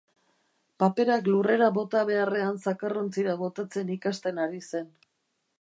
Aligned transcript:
Paperak 0.83 1.29
lurrera 1.33 1.67
bota 1.75 2.01
beharrean 2.11 2.59
zakarrontzira 2.71 3.39
botatzen 3.45 3.95
ikasten 4.01 4.45
ari 4.49 4.67
zen. 4.73 4.91